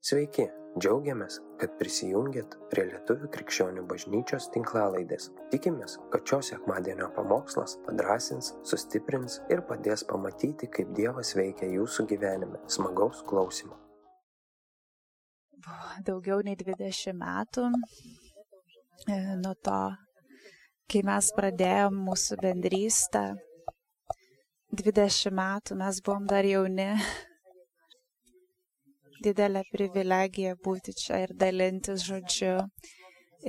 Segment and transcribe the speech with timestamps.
[0.00, 0.46] Sveiki,
[0.80, 5.26] džiaugiamės, kad prisijungiat prie Lietuvių krikščionių bažnyčios tinklalaidės.
[5.52, 12.62] Tikimės, kad šios sekmadienio pamokslas padrasins, sustiprins ir padės pamatyti, kaip Dievas veikia jūsų gyvenime.
[12.72, 13.76] Smagaus klausimų.
[16.08, 17.68] Daugiau nei 20 metų
[19.04, 19.80] e, nuo to,
[20.88, 23.26] kai mes pradėjom mūsų bendrystę.
[24.72, 26.94] 20 metų mes buvom dar jauni,
[29.24, 32.56] didelė privilegija būti čia ir dalintis žodžiu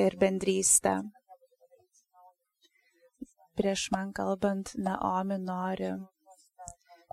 [0.05, 0.95] ir bendrystę.
[3.59, 5.91] Prieš man kalbant, Naomi nori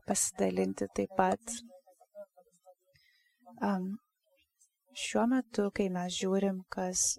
[0.06, 1.56] pasidalinti taip pat.
[3.68, 3.88] Um,
[5.04, 7.18] šiuo metu, kai mes žiūrim, kas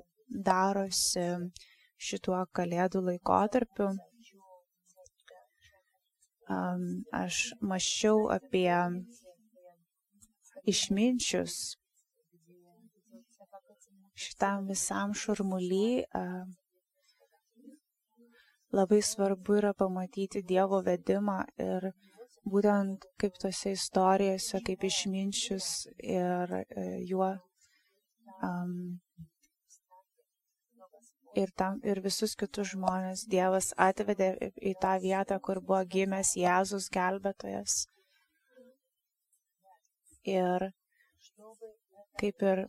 [0.49, 1.27] darosi
[2.09, 3.89] šituo kalėdų laikotarpiu,
[6.55, 6.85] um,
[7.23, 7.41] aš
[7.73, 8.71] maščiau apie
[10.71, 11.59] išminčius
[14.19, 16.03] šitam visam šurmuly
[18.71, 21.89] labai svarbu yra pamatyti Dievo vedimą ir
[22.53, 27.29] būtent kaip tose istorijose, kaip išminčius ir e, juo
[28.43, 28.99] um,
[31.35, 34.31] ir, tam, ir visus kitus žmonės Dievas atvedė
[34.71, 37.85] į tą vietą, kur buvo gimęs Jėzus gelbėtojas.
[40.29, 40.69] Ir
[42.19, 42.65] kaip ir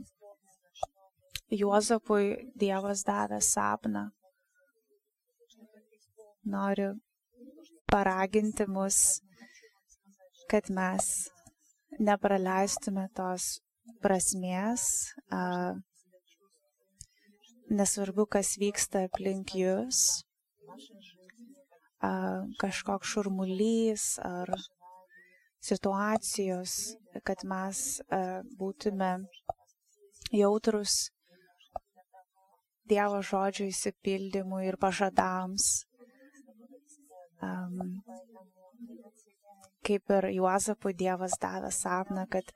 [1.50, 4.04] Juozapui Dievas davė sapną,
[6.46, 6.92] noriu
[7.90, 9.00] paraginti mus,
[10.50, 11.08] kad mes
[11.98, 13.56] nepraleistume tos
[14.04, 14.84] prasmės,
[15.34, 15.74] a,
[17.70, 20.04] nesvarbu, kas vyksta aplink jūs,
[21.98, 22.12] a,
[22.62, 24.54] kažkoks šurmulys ar
[25.60, 26.76] situacijos,
[27.26, 28.20] kad mes e,
[28.58, 29.14] būtume
[30.32, 31.10] jautrus
[32.90, 35.84] Dievo žodžio įsipildymui ir pažadams.
[37.38, 38.00] Um,
[39.86, 42.50] kaip ir Juozapui Dievas davė sapną, kad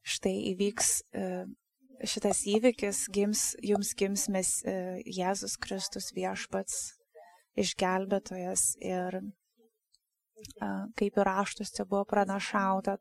[0.00, 1.44] štai įvyks uh,
[2.08, 6.96] šitas įvykis, gims, jums gims mes uh, Jėzus Kristus viešpats,
[7.60, 9.20] išgelbėtojas ir
[11.00, 12.96] kaip ir raštuose buvo pranašauta,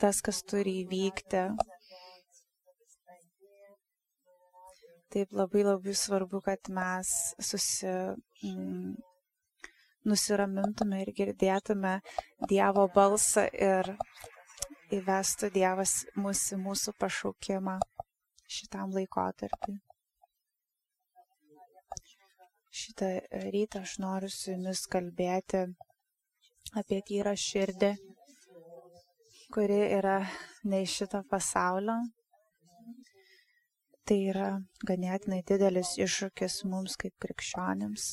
[0.00, 1.44] tas, kas turi įvykti.
[5.10, 7.10] Taip labai labai svarbu, kad mes
[7.42, 7.90] susi,
[8.46, 8.92] mm,
[10.06, 11.96] nusiramintume ir girdėtume
[12.52, 13.90] Dievo balsą ir
[14.94, 17.76] įvestų Dievas mūsų, mūsų pašaukimą
[18.58, 19.76] šitam laikotarpiu.
[22.80, 23.10] Šitą
[23.50, 25.66] rytą aš noriu su jumis kalbėti
[26.78, 27.90] apie tyrą širdį,
[29.54, 30.20] kuri yra
[30.70, 31.96] ne iš šito pasaulio.
[34.06, 34.50] Tai yra
[34.86, 38.06] ganėtinai didelis iššūkis mums kaip krikščionėms.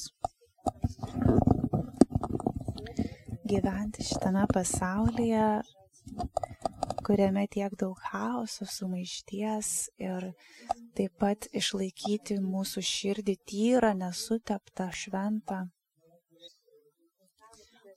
[3.48, 5.46] Gyventi šitame pasaulyje,
[7.08, 10.32] kuriame tiek daug chaoso, sumaišties ir
[10.98, 15.64] taip pat išlaikyti mūsų širdį tyrą, nesuteptą, šventą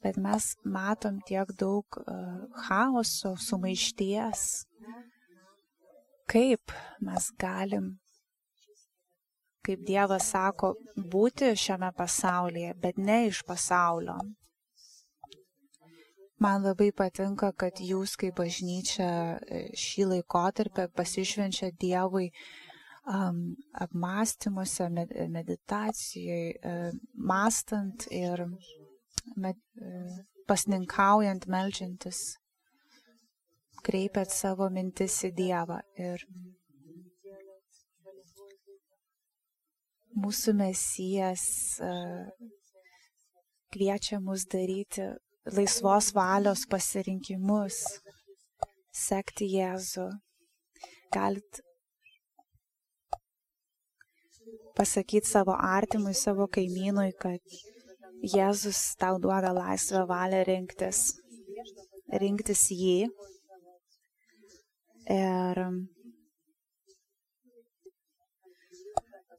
[0.02, 4.44] bet mes matom tiek daug uh, chaoso, sumaišties.
[6.30, 6.72] Kaip
[7.02, 7.96] mes galim,
[9.66, 14.18] kaip Dievas sako, būti šiame pasaulyje, bet ne iš pasaulio.
[16.40, 23.42] Man labai patinka, kad jūs kaip bažnyčia e, šį laikotarpį pasišvenčia Dievui um,
[23.76, 28.46] apmąstymuose, med meditacijoje, uh, mastant ir
[30.50, 32.20] pasninkaujant, melžiantis,
[33.86, 35.78] kreipiat savo mintis į Dievą.
[36.00, 36.24] Ir
[40.20, 41.44] mūsų mesijas
[43.70, 45.06] kviečia mus daryti
[45.50, 47.80] laisvos valios pasirinkimus,
[48.90, 50.10] sekti Jėzų.
[51.10, 51.62] Galit
[54.78, 57.42] pasakyti savo artimui, savo kaimynui, kad
[58.20, 60.98] Jėzus tau duoda laisvę valią rinktis,
[62.20, 63.08] rinktis jį.
[65.14, 65.60] Ir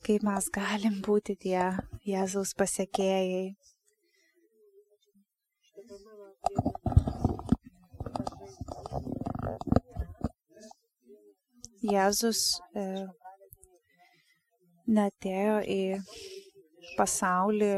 [0.08, 1.68] kaip mes galim būti tie
[2.10, 3.54] Jėzaus pasiekėjai.
[11.92, 12.42] Jėzus
[12.74, 12.88] e,
[14.98, 15.82] netėjo į
[16.98, 17.74] pasaulį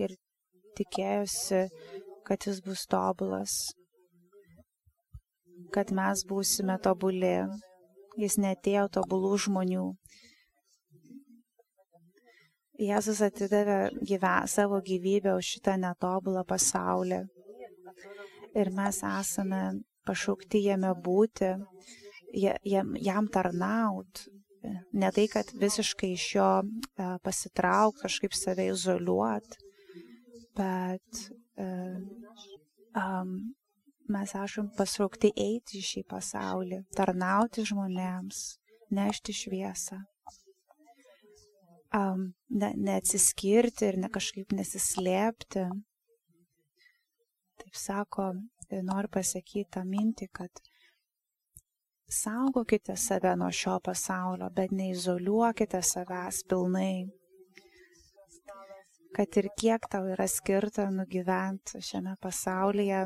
[0.00, 0.16] ir
[0.80, 1.66] tikėjosi,
[2.26, 3.56] kad jis bus tobulas,
[5.74, 7.36] kad mes būsime tobuli,
[8.18, 9.86] jis netėjo tobulų žmonių.
[12.80, 17.20] Jėzus atidavė gyve, savo gyvybę už šitą netobulą pasaulį.
[18.56, 19.60] Ir mes esame
[20.08, 21.52] pašaukti jame būti,
[22.34, 24.24] jam, jam tarnaut.
[24.96, 26.48] Ne tai, kad visiškai iš jo
[27.24, 29.60] pasitraukti, kažkaip save izoliuoti,
[30.60, 31.24] bet
[31.56, 33.34] um,
[34.10, 38.44] mes esam pasraukti eiti į šį pasaulį, tarnauti žmonėms,
[38.94, 40.00] nešti šviesą.
[41.96, 45.64] Um, ne, neatsiskirti ir ne kažkaip nesislėpti.
[47.60, 48.32] Taip sako,
[48.70, 50.62] noriu pasakyti tą mintį, kad
[52.10, 57.10] saugokite save nuo šio pasaulio, bet neizoliuokite savęs pilnai.
[59.16, 63.04] Kad ir kiek tau yra skirta nugyventi šiame pasaulyje,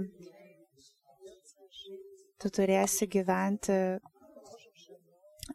[2.40, 3.78] tu turėsi gyventi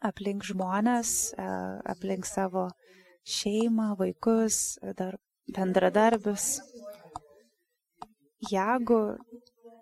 [0.06, 1.48] aplink žmonės, e,
[1.92, 2.66] aplink savo
[3.36, 5.18] šeimą, vaikus, dar
[5.54, 6.48] bendradarbius.
[8.50, 9.00] Jeigu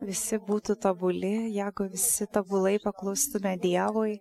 [0.04, 4.18] visi būtų tobuli, jeigu visi tobulai paklustume Dievui,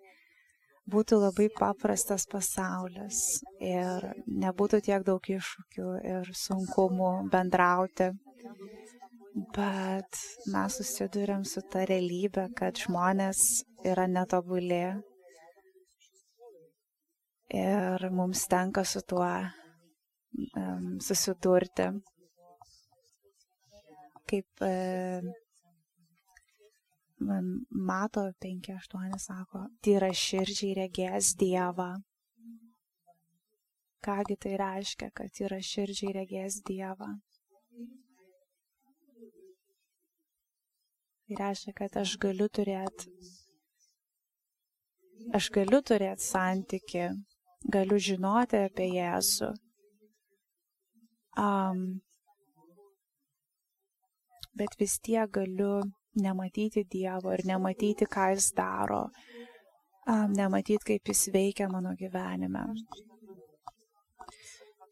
[0.92, 8.12] būtų labai paprastas pasaulis ir nebūtų tiek daug iššūkių ir sunkumų bendrauti
[9.56, 10.20] bet
[10.54, 13.42] mes susidurėm su ta realybė, kad žmonės
[13.86, 14.98] yra netobulė
[17.54, 21.90] ir mums tenka su tuo um, susidurti.
[24.28, 24.72] Kaip e,
[27.20, 31.96] mato 5-8 sako, tyra širdžiai regės Dievą.
[34.06, 37.10] Kągi tai reiškia, kad tyra širdžiai regės Dievą?
[41.28, 43.12] Tai reiškia, kad aš galiu turėti,
[45.36, 47.08] aš galiu turėti santyki,
[47.68, 49.52] galiu žinoti apie Jėzų.
[51.38, 51.82] Um,
[54.58, 55.82] bet vis tiek galiu
[56.22, 59.06] nematyti Dievo ir nematyti, ką Jis daro,
[60.34, 62.66] nematyti, kaip Jis veikia mano gyvenime.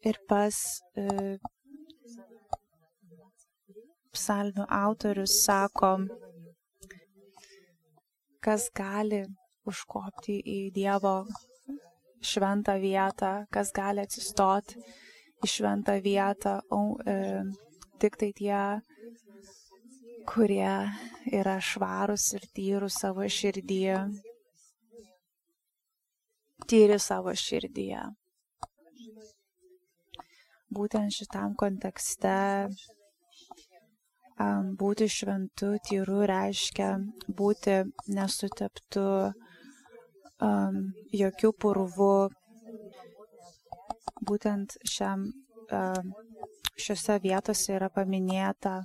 [0.06, 0.56] Ir pas
[1.00, 1.34] uh,
[4.16, 5.92] psalmių autorius sako,
[8.44, 9.24] kas gali
[9.68, 11.18] užkopti į Dievo
[12.24, 14.80] šventą vietą, kas gali atsistoti
[15.44, 17.16] į šventą vietą, o e,
[18.00, 18.60] tik tai tie,
[20.26, 20.72] kurie
[21.40, 23.98] yra švarus ir tyrus savo širdyje,
[26.66, 28.02] tyri savo širdyje.
[30.76, 32.36] Būtent šitam kontekste
[34.36, 36.90] Būti šventu, tyru reiškia
[37.38, 37.76] būti
[38.12, 39.04] nesuteptu
[40.44, 40.76] um,
[41.08, 42.28] jokių purvų.
[44.28, 45.24] Būtent šiam,
[45.72, 46.12] um,
[46.76, 48.82] šiuose vietose yra paminėta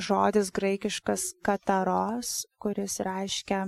[0.00, 3.64] žodis graikiškas kataros, kuris reiškia,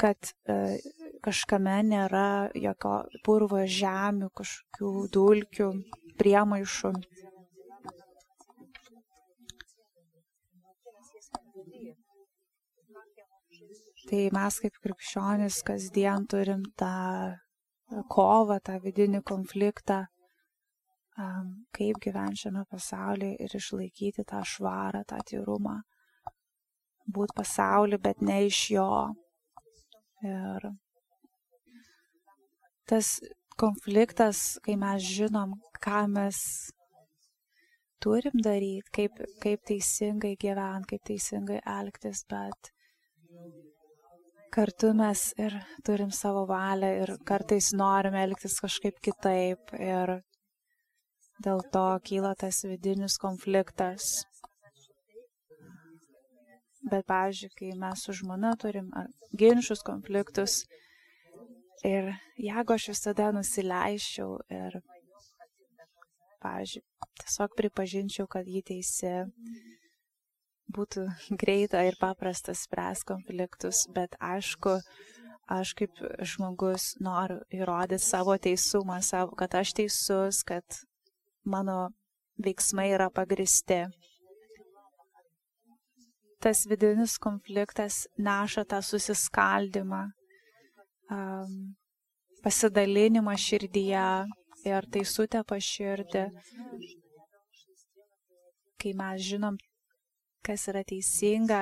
[0.00, 0.76] kad uh,
[1.24, 2.94] kažkame nėra jokio
[3.26, 5.72] purvo žemių, kažkokių dulkių,
[6.20, 6.92] priemaišų.
[14.10, 16.94] Tai mes kaip krikščionis kasdien turim tą
[18.10, 20.00] kovą, tą vidinį konfliktą,
[21.76, 25.78] kaip gyventi šiame pasaulyje ir išlaikyti tą švarą, tą tyrumą.
[27.10, 28.90] Būt pasaulį, bet ne iš jo.
[30.26, 30.68] Ir
[32.90, 33.14] tas
[33.60, 36.38] konfliktas, kai mes žinom, ką mes
[38.00, 42.70] turim daryti, kaip, kaip teisingai gyventi, kaip teisingai elgtis, bet
[44.54, 45.54] kartu mes ir
[45.86, 50.16] turim savo valią ir kartais norim elgtis kažkaip kitaip ir
[51.40, 54.24] dėl to kyla tas vidinis konfliktas.
[56.80, 58.88] Bet, pavyzdžiui, kai mes su žmona turim
[59.36, 60.62] ginčius, konfliktus,
[61.80, 64.74] Ir jeigu aš visada nusileiščiau ir,
[66.44, 66.82] pavyzdžiui,
[67.22, 69.12] tiesiog pripažinčiau, kad jį teisi,
[70.76, 71.06] būtų
[71.40, 74.76] greita ir paprasta spręs konfliktus, bet aišku,
[75.48, 80.82] aš kaip žmogus noriu įrodyti savo teisumą, savo, kad aš teisus, kad
[81.44, 81.90] mano
[82.44, 83.84] veiksmai yra pagristi.
[86.40, 90.06] Tas vidinis konfliktas neša tą susiskaldimą,
[92.44, 94.06] pasidalinimą širdyje
[94.70, 96.24] ir tai sutepa širdį,
[98.80, 99.58] kai mes žinom,
[100.46, 101.60] kas yra teisinga,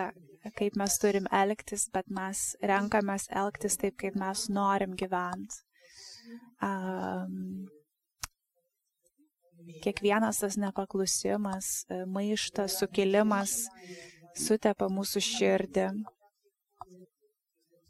[0.59, 5.65] kaip mes turim elgtis, bet mes renkamės elgtis taip, kaip mes norim gyventi.
[6.63, 7.67] Um,
[9.85, 13.55] kiekvienas tas nepaklusimas, maištas, sukilimas
[14.39, 15.89] sutepa mūsų širdį.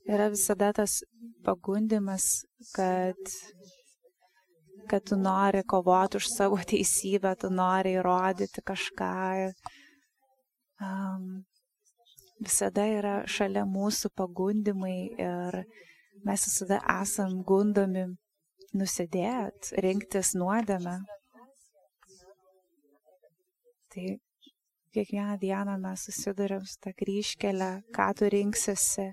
[0.08, 1.02] Yra visada tas
[1.44, 3.18] pagundimas, kad,
[4.88, 9.52] kad tu nori kovoti už savo teisybę, tu nori įrodyti kažką.
[10.78, 11.28] Um,
[12.40, 15.61] visada yra šalia mūsų pagundimai ir
[16.25, 18.06] mes visada esam gundomi
[18.78, 20.99] nusidėt, rinktis nuodėmę.
[23.98, 24.14] Tai
[24.94, 29.06] kiekvieną dieną mes susidurėm su tą kryškelę, ką tu rinksiesi,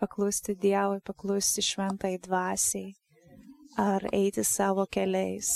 [0.00, 2.90] paklusti Dievui, paklusti šventai dvasiai
[3.84, 5.52] ar eiti savo keliais.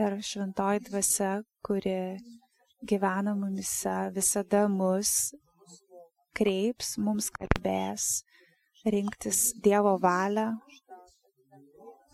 [0.00, 1.30] Ir šventoji dvasia,
[1.62, 1.94] kuri
[2.90, 5.12] gyvena mumise, visada mus
[6.34, 8.10] kreips, mums kalbės,
[8.96, 10.50] rinktis Dievo valią,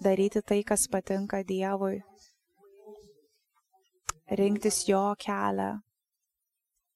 [0.04, 2.02] daryti tai, kas patinka Dievui,
[4.30, 5.78] rinktis Jo kelią,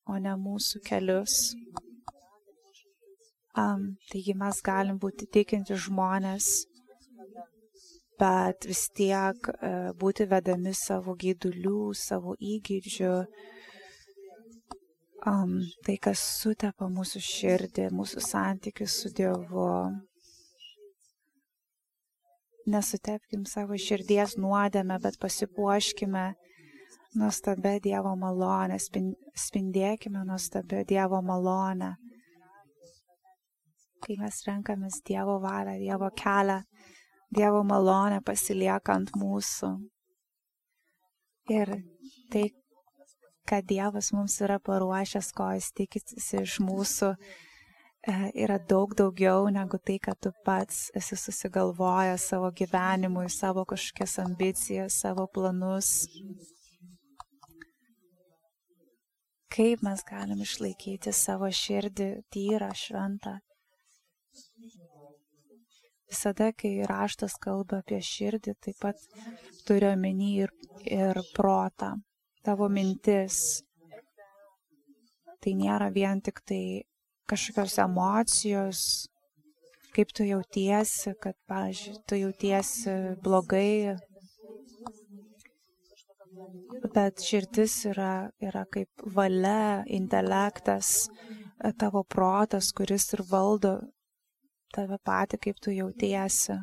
[0.09, 1.53] o ne mūsų kelius.
[3.59, 6.47] Um, taigi mes galim būti tikinti žmonės,
[8.21, 13.15] bet vis tiek uh, būti vedami savo gydulių, savo įgūdžių,
[15.27, 19.73] um, tai, kas sutepa mūsų širdį, mūsų santykius su Dievu.
[22.69, 26.29] Nesutepkim savo širdies nuodėme, bet pasipuoškime
[27.17, 28.77] nuostabę Dievo malonę,
[29.37, 31.95] spindėkime nuostabę Dievo malonę.
[34.05, 36.61] Kai mes renkamės Dievo valią, Dievo kelią,
[37.35, 39.73] Dievo malonę pasilieka ant mūsų.
[41.49, 41.73] Ir
[42.33, 42.45] tai,
[43.49, 49.81] kad Dievas mums yra paruošęs, ko jis tikisi iš mūsų, e, yra daug daugiau negu
[49.81, 56.05] tai, kad tu pats esi susigalvojęs savo gyvenimui, savo kažkokias ambicijas, savo planus.
[59.59, 63.33] Kaip mes galim išlaikyti savo širdį tyrą, šventą.
[66.07, 69.03] Visada, kai raštas kalba apie širdį, taip pat
[69.67, 70.53] turi omeny ir,
[70.87, 71.97] ir protą
[72.47, 73.41] tavo mintis.
[75.43, 76.63] Tai nėra vien tik tai
[77.27, 78.81] kažkokios emocijos,
[79.99, 82.95] kaip tu jautiesi, kad, pažiūrėjau, tu jautiesi
[83.27, 83.99] blogai,
[86.95, 91.09] bet širdis yra, yra kaip valia, intelektas,
[91.79, 93.79] tavo protas, kuris ir valdo
[94.75, 96.59] tave patį, kaip tu jautiesi.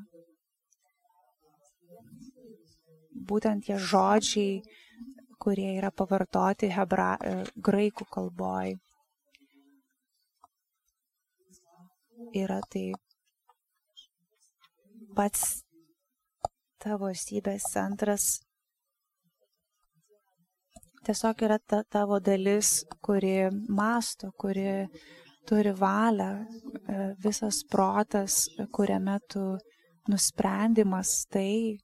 [3.25, 4.60] Būtent tie žodžiai,
[5.41, 8.75] kurie yra pavartoti hebra, e, graikų kalboj.
[12.36, 12.91] Yra tai
[15.15, 15.63] pats
[16.84, 18.27] tavo esybės centras.
[21.06, 22.70] Tiesiog yra ta tavo dalis,
[23.06, 23.36] kuri
[23.70, 24.88] masto, kuri
[25.46, 29.44] turi valią, e, visas protas, kuriame tu
[30.10, 31.78] nusprendimas tai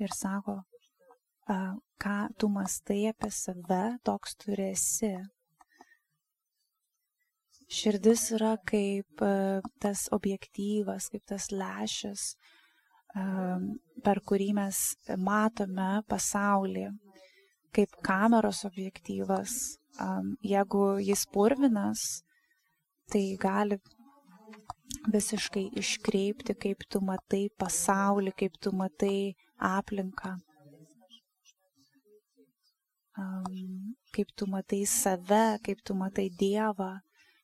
[0.00, 0.56] ir sako,
[2.02, 5.12] ką tu mastai apie save, toks tu esi.
[7.76, 9.24] Širdis yra kaip
[9.82, 12.30] tas objektyvas, kaip tas lešas,
[14.06, 14.80] per kurį mes
[15.28, 16.86] matome pasaulį,
[17.76, 19.58] kaip kameros objektyvas.
[20.44, 22.06] Jeigu jis purvinas,
[23.12, 23.78] tai gali
[25.12, 29.16] visiškai iškreipti, kaip tu matai pasaulį, kaip tu matai
[29.56, 30.36] aplinką
[34.14, 36.92] kaip tu matai save, kaip tu matai Dievą,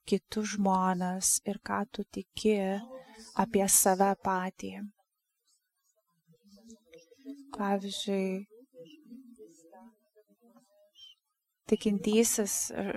[0.09, 2.57] kitus žmonės ir ką tu tiki
[3.45, 4.73] apie save patį.
[7.57, 8.47] Pavyzdžiui,
[11.71, 12.57] tikintysis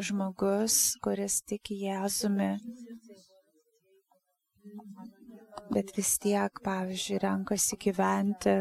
[0.09, 2.49] žmogus, kuris tiki Jėzumi,
[5.75, 8.57] bet vis tiek, pavyzdžiui, renkasi gyventi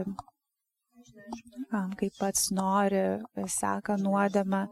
[1.99, 3.05] kaip pats nori,
[3.51, 4.67] seka nuodėmę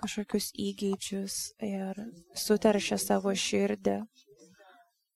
[0.00, 2.00] kažkokius įgeidžius ir
[2.36, 4.00] suteršia savo širdį.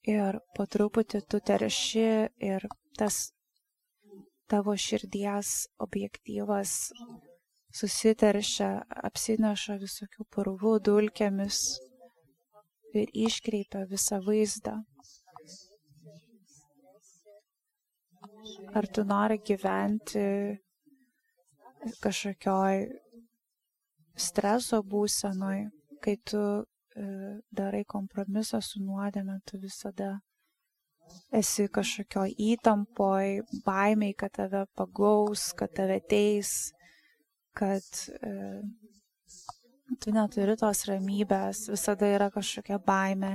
[0.09, 2.07] Ir po truputį tu terši
[2.51, 2.65] ir
[2.97, 3.29] tas
[4.49, 6.75] tavo širdies objektyvas
[7.79, 8.71] susiteršia,
[9.09, 11.59] apsineša visokių purvų dulkėmis
[12.97, 14.79] ir iškreipia visą vaizdą.
[18.77, 20.25] Ar tu nori gyventi
[22.03, 22.87] kažkokioj
[24.19, 25.69] streso būsenoj,
[26.05, 26.65] kai tu e,
[27.55, 30.17] darai kompromisą su nuodėme, tu visada
[31.35, 36.73] esi kažkokio įtampoj, baimiai, kad tave pagaus, kad tave teis,
[37.59, 37.85] kad
[38.23, 38.33] e,
[40.03, 43.33] tu neturi tos ramybės, visada yra kažkokia baime.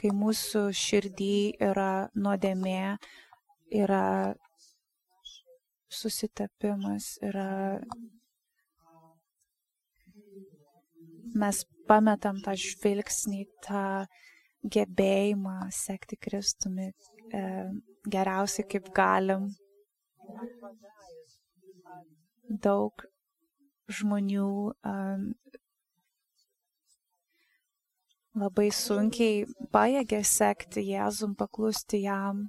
[0.00, 2.96] Kai mūsų širdį yra nuodėmė,
[3.82, 4.04] yra
[5.90, 7.80] susitapimas, yra
[11.34, 13.84] mes pametam tą žvilgsnį, tą
[14.76, 17.42] gebėjimą sekti Kristumi e,
[18.14, 19.48] geriausiai kaip galim.
[22.64, 23.04] Daug
[23.90, 25.24] žmonių um,
[28.38, 29.44] labai sunkiai
[29.74, 32.46] pajėgė sekti Jėzum, paklusti jam,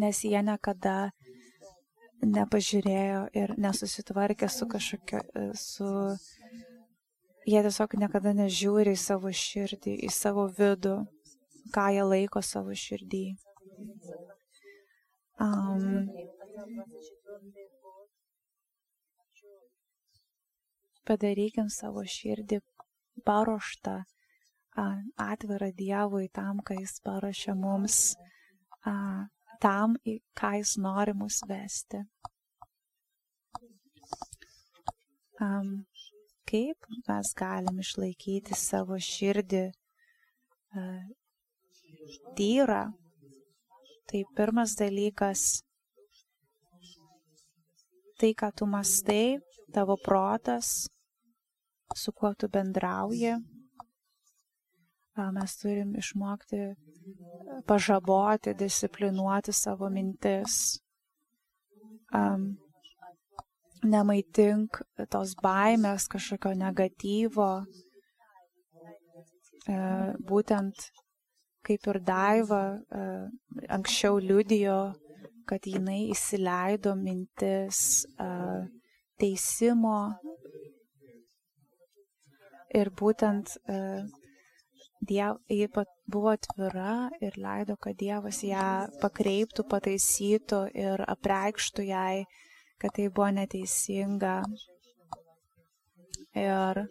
[0.00, 1.10] nes jie niekada
[2.20, 5.20] nepažiūrėjo ir nesusitvarkė su kažkokiu,
[5.56, 5.90] su
[7.50, 10.96] Jie tiesiog niekada nežiūri į savo širdį, į savo vidų,
[11.74, 13.24] ką jie laiko savo širdį.
[15.40, 16.06] Um,
[21.08, 22.60] padarykim savo širdį
[23.26, 23.96] paruoštą,
[25.26, 27.98] atvirą Dievui tam, ką Jis parašė mums,
[29.64, 32.04] tam, į ką Jis nori mus vesti.
[35.40, 35.86] Um,
[36.50, 41.02] kaip mes galim išlaikyti savo širdį uh,
[42.36, 42.84] tyrą.
[44.10, 45.62] Tai pirmas dalykas,
[48.18, 49.38] tai, ką tu mastai,
[49.70, 50.88] tavo protas,
[51.94, 53.36] su kuo tu bendrauji.
[55.36, 56.58] Mes turim išmokti
[57.68, 60.80] pažaboti, disciplinuoti savo mintis.
[62.14, 62.56] Um,
[63.86, 64.80] nemaitink
[65.12, 67.50] tos baimės, kažkokio negatyvo.
[69.68, 69.76] E,
[70.28, 70.88] būtent
[71.66, 73.04] kaip ir Daiva e,
[73.76, 74.80] anksčiau liudijo,
[75.48, 78.30] kad jinai įsileido mintis e,
[79.20, 79.98] teisimo
[82.74, 83.56] ir būtent
[85.00, 85.66] Diev, ji
[86.12, 92.26] buvo atvira ir leido, kad Dievas ją pakreiptų, pataisytų ir apreikštų jai
[92.80, 94.34] kad tai buvo neteisinga.
[96.40, 96.84] Ir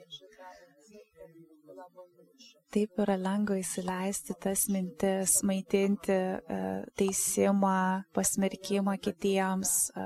[2.73, 6.59] taip yra lengva įsileisti tas mintis, maitinti e,
[6.99, 7.79] teisimą,
[8.13, 9.73] pasmerkimą kitiems.
[9.95, 10.05] E,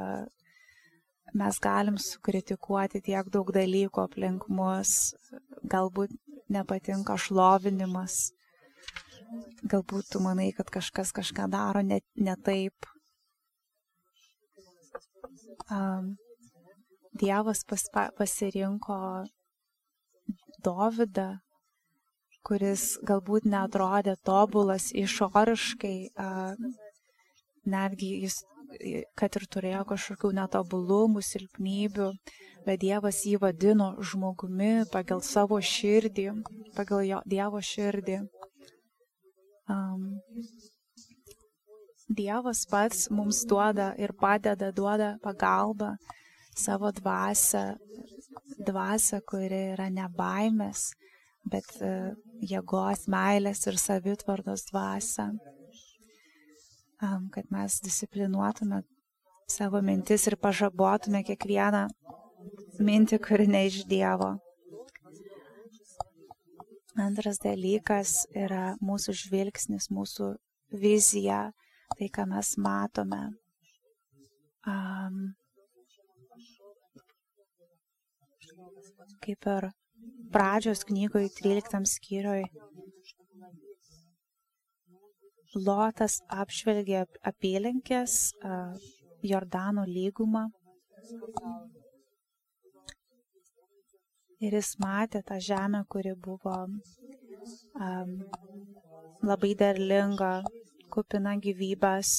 [1.33, 5.13] mes galim sukritikuoti tiek daug dalykų aplink mus,
[5.65, 6.13] galbūt
[6.53, 8.29] nepatinka šlovinimas,
[9.65, 12.92] galbūt tu manai, kad kažkas kažką daro ne, ne taip,
[15.71, 16.13] um,
[17.13, 17.83] Dievas pas,
[18.17, 18.97] pasirinko
[20.65, 21.27] Dovydą,
[22.47, 26.55] kuris galbūt netrodė tobulas išoriškai, uh,
[27.69, 28.39] netgi jis,
[29.19, 32.09] kad ir turėjo kažkokių netobulumų, silpnybių,
[32.65, 36.29] bet Dievas jį vadino žmogumi pagal savo širdį,
[36.77, 38.23] pagal jo Dievo širdį.
[39.71, 40.09] Um,
[42.13, 45.93] Dievas pats mums duoda ir padeda, duoda pagalbą
[46.55, 47.63] savo dvasę,
[48.67, 50.91] dvasę, kuri yra ne baimės,
[51.49, 52.13] bet e,
[52.51, 55.31] jėgos, meilės ir savitvardos dvasę,
[57.33, 58.83] kad mes disciplinuotume
[59.51, 61.87] savo mintis ir pažabotume kiekvieną
[62.79, 64.35] mintį, kuri ne iš Dievo.
[66.99, 70.35] Antras dalykas yra mūsų žvilgsnis, mūsų
[70.83, 71.49] vizija,
[71.97, 73.21] tai, ką mes matome.
[74.73, 75.33] Um,
[79.23, 79.69] kaip ir
[80.35, 82.45] pradžios knygoje 13 skyrioj
[85.53, 88.73] Lotas apžvelgė apylinkės uh,
[89.21, 90.47] Jordano lygumą
[94.43, 98.15] ir jis matė tą žemę, kuri buvo um,
[99.29, 100.33] labai derlinga,
[100.93, 102.13] kupina gyvybės.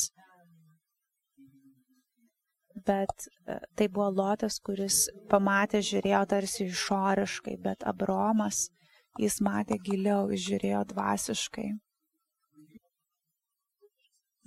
[2.85, 8.67] Bet e, tai buvo Lotas, kuris pamatė, žiūrėjo tarsi išoriškai, bet Abromas,
[9.21, 11.69] jis matė giliau, jis žiūrėjo dvasiškai.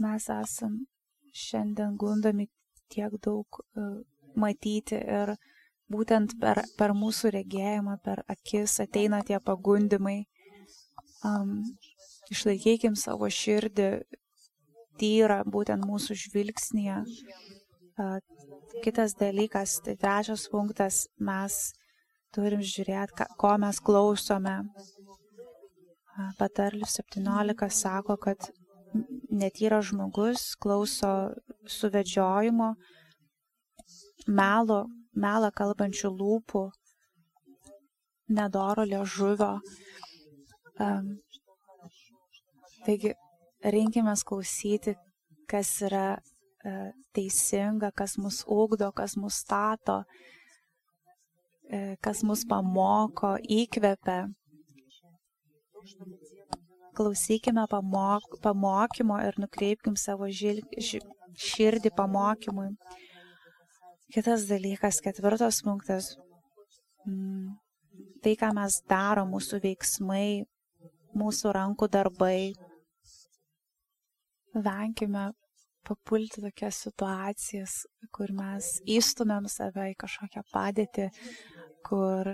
[0.03, 0.75] Mes esam
[1.33, 2.45] šiandien gundomi
[2.93, 3.95] tiek daug uh,
[4.37, 5.33] matyti ir
[5.91, 10.19] būtent per, per mūsų regėjimą, per akis ateina tie pagundimai.
[11.25, 11.63] Um,
[12.33, 13.89] Išlaikykim savo širdį
[14.99, 17.01] tyrą būtent mūsų žvilgsnėje,
[18.83, 21.57] kitas dalykas, tai trečias punktas, mes
[22.35, 24.59] turim žiūrėti, ko mes klausome.
[26.39, 28.49] Patarlių 17 sako, kad
[29.29, 31.11] netyras žmogus klauso
[31.69, 32.71] suvedžiojimo,
[34.39, 34.79] melo,
[35.13, 36.63] melą kalbančių lūpų,
[38.33, 39.51] nedoro liežuvio.
[40.77, 41.13] Um,
[42.87, 43.13] taigi,
[43.63, 44.95] rinkime klausyti,
[45.49, 54.27] kas yra uh, teisinga, kas mus ugdo, kas mus stato, uh, kas mus pamoko, įkvepia.
[56.97, 61.03] Klausykime pamok, pamokymo ir nukreipkim savo žil, ž,
[61.37, 62.71] širdį pamokymui.
[64.13, 66.15] Kitas dalykas, ketvirtas punktas.
[67.07, 67.55] Mm,
[68.23, 70.45] tai, ką mes darom, mūsų veiksmai,
[71.17, 72.39] mūsų rankų darbai.
[74.55, 75.31] Venkime
[75.87, 77.75] papulti tokias situacijas,
[78.15, 81.07] kur mes įstumėm save į kažkokią padėtį,
[81.87, 82.33] kur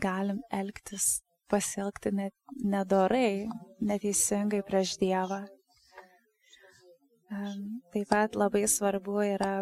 [0.00, 3.48] galim elgtis, pasielgti net nedorai,
[3.84, 5.42] neteisingai prieš Dievą.
[7.92, 9.56] Taip pat labai svarbu yra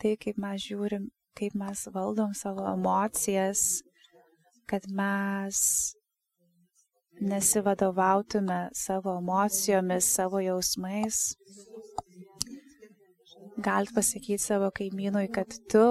[0.00, 1.06] tai, kaip mes žiūrim
[1.38, 3.82] kaip mes valdom savo emocijas,
[4.70, 5.58] kad mes
[7.20, 11.36] nesivadovautume savo emocijomis, savo jausmais.
[13.56, 15.86] Galit pasakyti savo kaimynui, kad tu,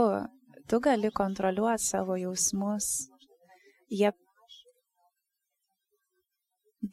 [0.67, 2.89] tu gali kontroliuoti savo jausmus.
[3.89, 4.11] Jie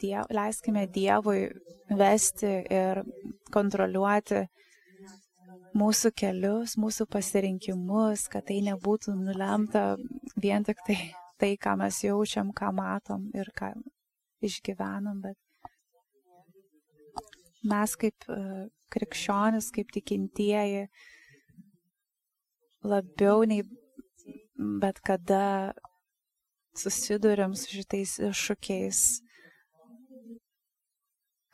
[0.00, 1.48] diev, leiskime Dievui
[1.98, 3.02] vesti ir
[3.52, 4.44] kontroliuoti
[5.76, 9.94] mūsų kelius, mūsų pasirinkimus, kad tai nebūtų nulemta
[10.42, 10.98] vien tik tai,
[11.38, 13.72] tai ką mes jaučiam, ką matom ir ką
[14.46, 15.38] išgyvenam, bet
[17.70, 20.86] mes kaip uh, krikščionis, kaip tikintieji,
[22.82, 23.62] labiau nei
[24.80, 25.72] bet kada
[26.80, 29.00] susidurėm su šitais iššūkiais,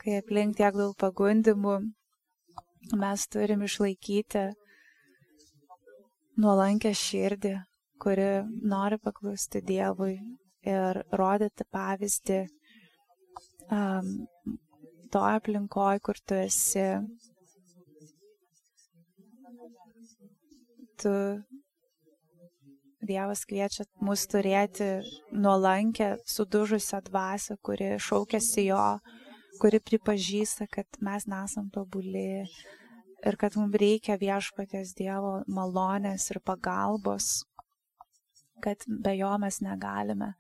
[0.03, 1.77] kai aplink tiek daug pagundimų,
[2.95, 4.45] mes turim išlaikyti
[6.43, 7.55] nuolankę širdį,
[8.03, 8.29] kuri
[8.75, 10.19] nori paklusti Dievui
[10.67, 12.43] ir rodyti pavyzdį
[13.71, 14.27] um,
[15.13, 16.89] to aplinkoje, kur tu esi.
[21.03, 21.13] Tu
[23.07, 24.87] Dievas kviečia mus turėti
[25.31, 28.87] nuolankę, sudužusią dvasę, kuri šaukėsi jo,
[29.61, 32.43] kuri pripažįsta, kad mes nesam tobuli,
[33.27, 37.45] ir kad mums reikia viešpatės Dievo malonės ir pagalbos,
[38.65, 40.33] kad be jo mes negalime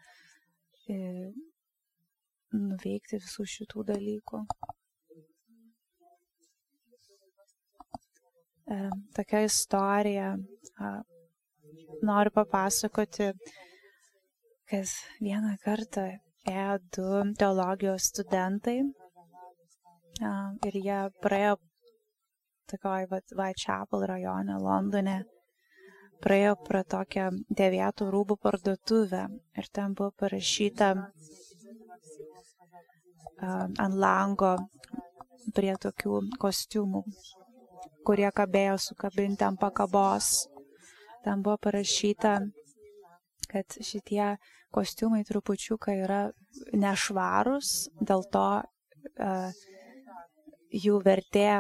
[2.57, 4.43] nuveikti visų šitų dalykų.
[8.67, 8.79] E,
[9.17, 10.35] tokia istorija
[12.03, 13.31] noriu papasakoti,
[14.71, 16.09] kad vieną kartą
[16.51, 18.81] ėjo du teologijos studentai
[20.67, 21.57] ir jie praėjo
[22.73, 25.17] tokioj Whitechapel rajone Londone.
[26.25, 27.27] Praėjo pro tokią
[27.59, 29.27] dėvėtų rūbų parduotuvę
[29.61, 30.89] ir ten buvo parašyta
[33.43, 34.57] ant lango
[35.57, 37.03] prie tokių kostiumų,
[38.07, 40.47] kurie kabėjo sukabinti ant pakabos.
[41.25, 42.37] Ten buvo parašyta,
[43.51, 44.37] kad šitie
[44.75, 46.21] kostiumai trupučiuką yra
[46.75, 49.65] nešvarus, dėl to uh,
[50.71, 51.51] jų vertė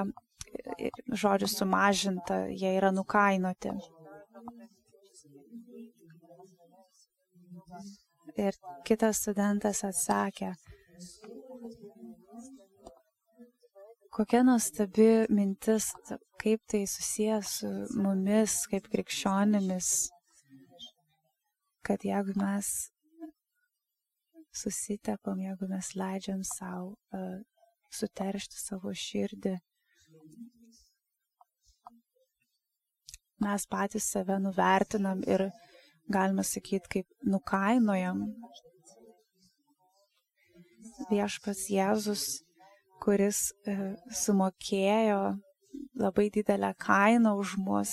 [1.23, 3.75] žodžiu sumažinta, jie yra nukainoti.
[8.37, 10.51] Ir kitas studentas atsakė,
[14.12, 15.88] kokia nuostabi mintis,
[16.40, 19.88] kaip tai susijęs su mumis, kaip krikščionimis,
[21.87, 22.70] kad jeigu mes
[24.57, 27.38] susitepam, jeigu mes leidžiam savo uh,
[27.92, 29.55] suteršti savo širdį,
[33.44, 35.49] mes patys save nuvertinam ir
[36.09, 38.23] galima sakyti, kaip nukainojam.
[41.11, 42.25] Viešpas Jėzus,
[43.05, 45.21] kuris e, sumokėjo
[46.01, 47.92] labai didelę kainą už mus,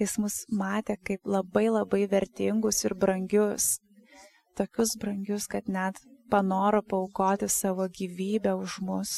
[0.00, 3.78] jis mus matė kaip labai labai vertingus ir brangius,
[4.58, 5.98] tokius brangius, kad net
[6.30, 9.16] panoro paukoti savo gyvybę už mus.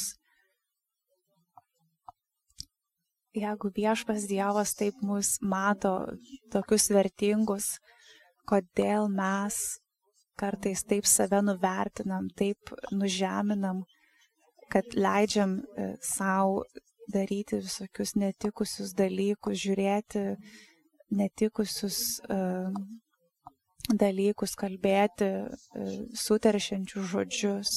[3.33, 5.93] jeigu viešpas Dievas taip mus mato
[6.51, 7.79] tokius vertingus,
[8.49, 9.57] kodėl mes
[10.41, 13.83] kartais taip save nuvertinam, taip nužeminam,
[14.71, 16.63] kad leidžiam e, savo
[17.11, 20.21] daryti visokius netikusius dalykus, žiūrėti
[21.11, 22.71] netikusius uh,
[23.99, 27.73] dalykus, kalbėti uh, suteršiančius žodžius.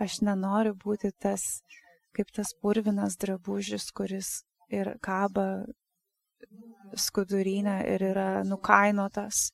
[0.00, 1.60] Aš nenoriu būti tas,
[2.16, 4.38] kaip tas purvinas drabužis, kuris
[4.72, 5.66] ir kaba
[6.96, 9.50] skudurinę ir yra nukainotas.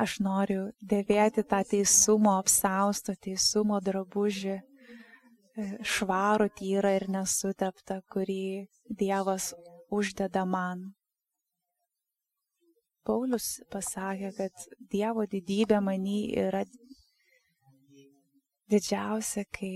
[0.00, 8.68] Aš noriu dėvėti tą teisumo apsaustą, teisumo drabužį, e, švarų, tyrą ir nesuteptą, kurį
[9.02, 9.52] Dievas
[9.90, 10.86] uždeda man.
[13.04, 16.62] Paulius pasakė, kad Dievo didybė manį yra
[18.70, 19.74] didžiausia, kai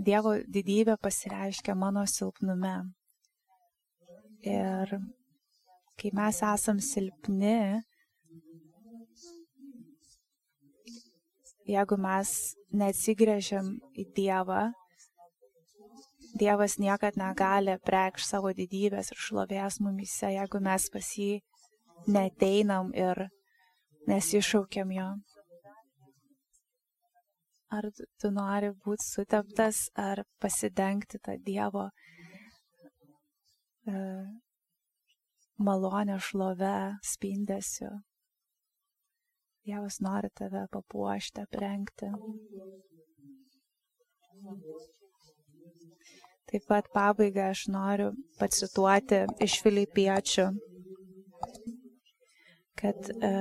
[0.00, 2.74] Dievo didybė pasireiškia mano silpnume.
[4.48, 4.94] Ir
[6.00, 7.82] kai mes esam silpni,
[11.68, 12.30] jeigu mes
[12.72, 14.70] neatsigrėžiam į Dievą,
[16.40, 21.40] Dievas niekad negali preikš savo didybės ir šlovės mumise, jeigu mes pas jį
[22.06, 23.26] neteinam ir
[24.08, 25.08] nesišaukiam jo.
[27.70, 27.86] Ar
[28.18, 31.84] tu nori būti suteptas, ar pasidengti tą Dievo
[33.86, 34.00] e,
[35.58, 37.92] malonę šlovę spindesiu.
[39.66, 42.10] Dievas nori tave papuošti, aprengti.
[46.50, 50.46] Taip pat pabaigai aš noriu pacituoti iš Filipiečių,
[52.80, 53.32] kad e,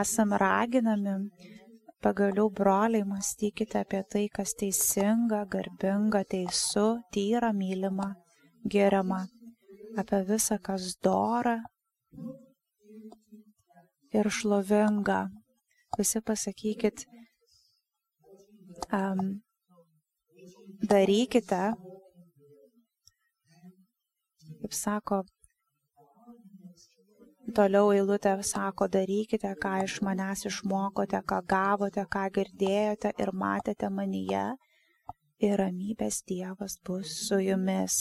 [0.00, 1.18] esam raginami
[2.00, 8.14] Pagaliau, broliai, mąstykite apie tai, kas teisinga, garbinga, teisu, tyra, mylima,
[8.74, 9.18] geriama,
[10.00, 11.58] apie visą, kas dora
[14.16, 15.20] ir šlovinga.
[15.98, 17.04] Visi pasakykit,
[18.96, 19.20] um,
[20.92, 21.62] darykite,
[24.62, 25.20] kaip sako
[27.56, 34.44] Toliau eilutė sako, darykite, ką iš manęs išmokote, ką gavote, ką girdėjote ir matėte manyje,
[35.42, 37.96] ir ramybės Dievas bus su jumis.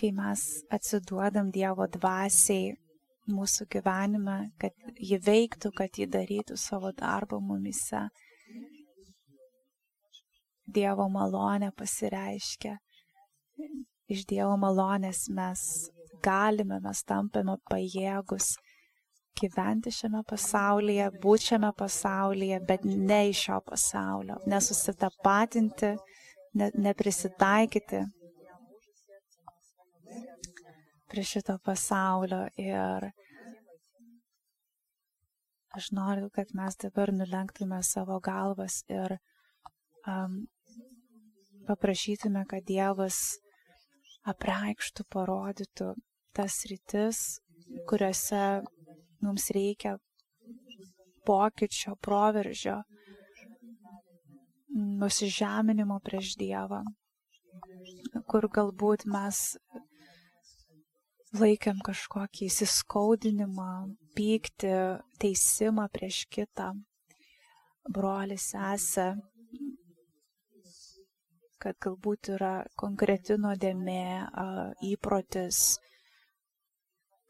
[0.00, 0.42] Kai mes
[0.74, 2.74] atsiduodam Dievo dvasiai
[3.30, 8.08] mūsų gyvenime, kad ji veiktų, kad ji darytų savo darbą mumise,
[10.66, 12.78] Dievo malonė pasireiškia.
[14.08, 15.60] Iš Dievo malonės mes
[16.22, 18.54] galime, mes tampame pajėgus
[19.40, 25.94] gyventi šiame pasaulyje, būti šiame pasaulyje, bet ne iš šio pasaulio, nesusitapatinti,
[26.60, 28.04] ne, neprisitaikyti
[31.10, 32.44] prie šito pasaulio.
[32.62, 33.10] Ir
[35.74, 39.16] aš noriu, kad mes dabar nulenktume savo galvas ir
[40.06, 40.44] um,
[41.66, 43.20] paprašytume, kad Dievas
[44.30, 45.92] apreikštų, parodytų
[46.34, 47.20] tas rytis,
[47.88, 48.42] kuriuose
[49.24, 49.96] mums reikia
[51.28, 52.80] pokyčio, proveržio,
[54.74, 56.82] nusižeminimo prieš Dievą,
[58.28, 59.44] kur galbūt mes
[61.38, 63.70] laikėm kažkokį įsiskaudinimą,
[64.18, 64.74] pyktį,
[65.22, 66.72] teisimą prieš kitą,
[67.94, 69.12] brolį, sesę,
[71.64, 74.02] kad galbūt yra konkreti nuodėmė,
[74.90, 75.60] įprotis,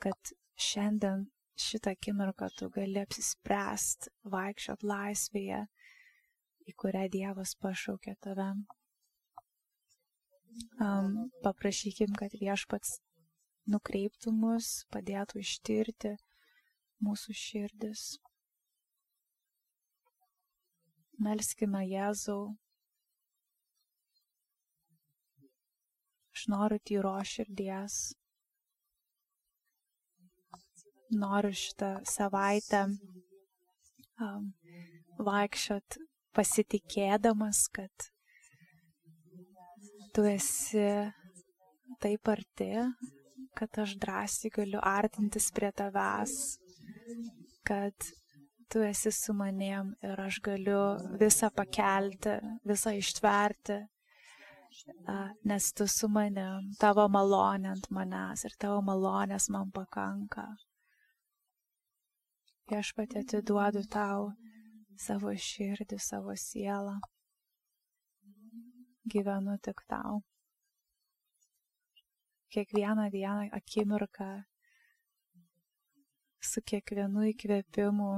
[0.03, 0.35] kad
[0.69, 1.29] šiandien
[1.65, 5.61] šitą akimirką tu gali apsispręst, vaikščiot laisvėje,
[6.67, 8.49] į kurią Dievas pašaukė tave.
[10.83, 12.99] Um, paprašykim, kad viešpats
[13.71, 16.15] nukreiptų mus, padėtų ištirti
[17.05, 18.05] mūsų širdis.
[21.23, 22.55] Melskime Jėzau.
[26.35, 27.97] Aš noriu tyro širdies.
[31.15, 32.81] Noriu šitą savaitę
[34.19, 34.49] um,
[35.29, 35.99] vaikščiot
[36.35, 38.09] pasitikėdamas, kad
[40.15, 40.89] tu esi
[42.03, 42.73] taip arti,
[43.55, 46.37] kad aš drąsiai galiu artintis prie tavęs,
[47.63, 48.11] kad
[48.75, 50.83] tu esi su manim ir aš galiu
[51.23, 53.85] visą pakelti, visą ištverti,
[55.51, 60.47] nes tu su manim, tavo malonė ant manęs ir tavo malonės man pakanka.
[62.71, 64.31] Viešpatė atiduodu tau
[65.07, 66.97] savo širdį, savo sielą.
[69.15, 70.23] Gyvenu tik tau.
[72.55, 74.31] Kiekvieną dieną akimirką
[76.41, 78.13] su kiekvienu įkvėpimu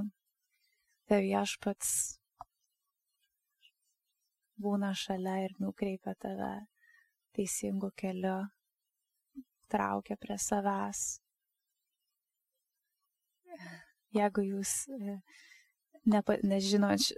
[1.08, 1.90] te viešpats
[4.62, 6.52] būna šalia ir nukreipia tave
[7.36, 8.38] teisingu keliu,
[9.72, 11.02] traukia prie savęs.
[14.16, 15.18] Jeigu jūs e,
[16.08, 17.10] nepa, nežinot,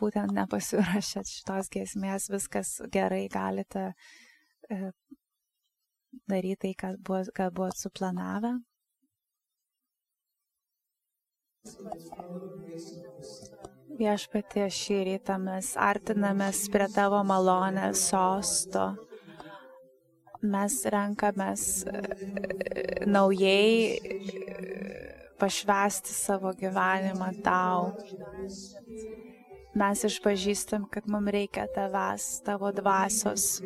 [0.00, 3.90] būtent nepasirašėt šitos giesmės, viskas gerai, galite
[4.70, 4.92] e,
[6.28, 8.56] daryti tai, ką buvo, ką buvo suplanavę.
[14.02, 18.88] Viešpatie šį rytą mes artinamės prie tavo malonės sosto.
[20.42, 22.00] Mes renkamės e,
[23.06, 24.16] naujai e,
[25.38, 27.92] pašvesti savo gyvenimą tau.
[29.78, 33.62] Mes išpažįstam, kad mums reikia tavęs, tavo dvasios,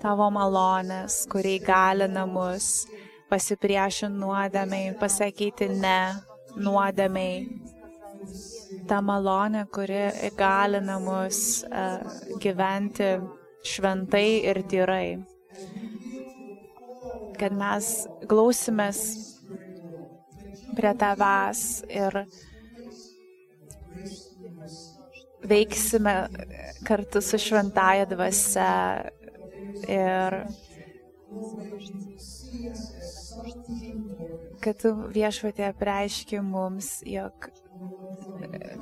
[0.00, 2.86] tavo malonės, kurie galina mus
[3.28, 5.98] pasipriešinti nuodėmiai, pasakyti ne
[6.56, 7.63] nuodėmiai.
[8.88, 12.02] Ta malonė, kuri įgalina mus uh,
[12.42, 13.14] gyventi
[13.64, 15.06] šventai ir tyrai.
[17.38, 17.90] Kad mes
[18.30, 19.00] glausimės
[20.74, 22.20] prie tavęs ir
[25.44, 26.14] veiksime
[26.86, 28.70] kartu su šventaja dvasia
[29.88, 30.38] ir
[34.64, 37.50] kad tu viešpatė preiški mums, jog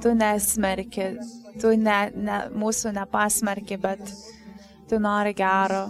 [0.02, 1.12] tu nesmerki,
[1.60, 4.02] tu ne, ne, mūsų nepasmerki, bet
[4.90, 5.86] tu nori gero,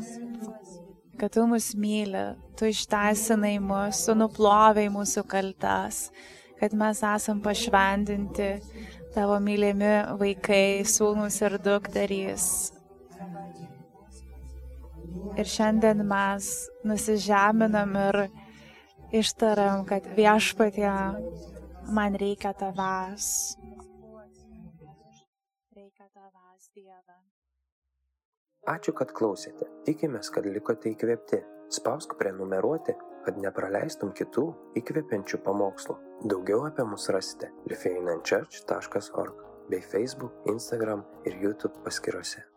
[1.18, 2.26] kad tu mus myli,
[2.58, 6.04] tu išteisinai mus, tu nuploviai mūsų kaltas,
[6.60, 8.52] kad mes esam pašvendinti
[9.14, 12.46] tavo mylimi vaikai, sūnus ir dukterys.
[15.32, 16.48] Ir šiandien mes
[16.84, 18.18] nusižeminam ir
[19.16, 20.92] ištariam, kad viešpatie
[21.92, 23.56] man reikia tavęs.
[25.76, 27.16] Reikia tavęs, Dieve.
[28.72, 29.66] Ačiū, kad klausėte.
[29.86, 31.40] Tikimės, kad likote įkvėpti.
[31.72, 32.94] Spausk prenumeruoti,
[33.26, 34.44] kad nepraleistum kitų
[34.78, 35.98] įkvepiančių pamokslų.
[36.30, 42.51] Daugiau apie mus rasite lifeinanchurch.org bei Facebook, Instagram ir YouTube paskiruose.